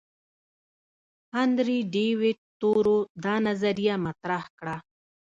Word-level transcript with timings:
هنري 1.35 1.79
ډیویډ 1.93 2.37
تورو 2.61 2.97
دا 3.23 3.35
نظریه 3.47 3.95
مطرح 4.05 4.43
کړه. 4.59 4.75